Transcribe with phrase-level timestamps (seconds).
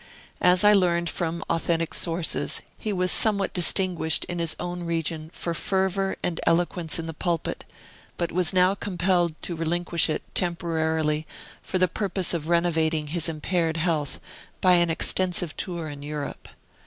[0.41, 5.53] As I learned from authentic sources, he was somewhat distinguished in his own region for
[5.53, 7.65] fervor and eloquence in the pulpit,
[8.17, 11.27] but was now compelled to relinquish it temporarily
[11.61, 14.19] for the purpose of renovating his impaired health
[14.59, 16.47] by an extensive tour in Europe.